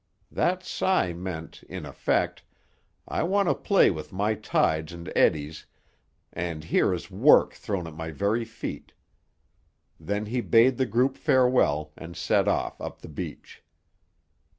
That 0.31 0.63
sigh 0.63 1.13
meant, 1.13 1.61
in 1.69 1.85
effect, 1.85 2.41
"I 3.07 3.21
wanted 3.21 3.49
to 3.51 3.55
play 3.59 3.91
with 3.91 4.11
my 4.11 4.33
tides 4.33 4.93
and 4.93 5.13
eddies, 5.15 5.67
and 6.33 6.63
here 6.63 6.91
is 6.91 7.11
work 7.11 7.53
thrown 7.53 7.85
at 7.85 7.93
my 7.93 8.09
very 8.09 8.43
feet!" 8.43 8.93
Then 9.99 10.25
he 10.25 10.41
bade 10.41 10.77
the 10.77 10.87
group 10.87 11.17
farewell, 11.17 11.91
and 11.95 12.17
set 12.17 12.47
off 12.47 12.81
up 12.81 13.01
the 13.03 13.09
beach. 13.09 13.61